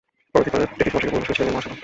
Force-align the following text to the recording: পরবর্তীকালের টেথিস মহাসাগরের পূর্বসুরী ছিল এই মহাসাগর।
পরবর্তীকালের 0.33 0.69
টেথিস 0.77 0.93
মহাসাগরের 0.93 1.11
পূর্বসুরী 1.13 1.37
ছিল 1.37 1.47
এই 1.49 1.53
মহাসাগর। 1.55 1.77